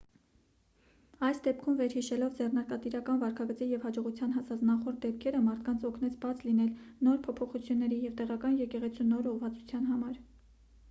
[1.25, 6.71] այս դեպքում վերհիշելով ձեռնարկատիրական վարքագծի և հաջողության հասած նախորդ դեպքերը մարդկանց օգնեց բաց լինել
[7.09, 10.19] նոր փոփոխությունների և տեղական եկեղեցու նոր ուղղվածության համար